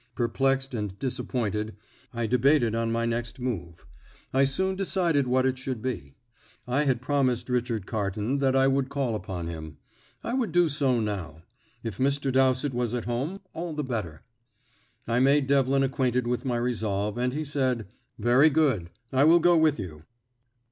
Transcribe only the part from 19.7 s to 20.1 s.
you."